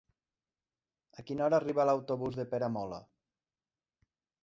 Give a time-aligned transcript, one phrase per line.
[1.19, 3.03] A quina hora arriba l'autobús de Peramola?